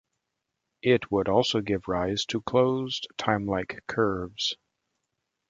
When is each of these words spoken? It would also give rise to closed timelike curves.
It 0.81 1.11
would 1.11 1.29
also 1.29 1.61
give 1.61 1.87
rise 1.87 2.25
to 2.29 2.41
closed 2.41 3.07
timelike 3.19 3.81
curves. 3.85 4.55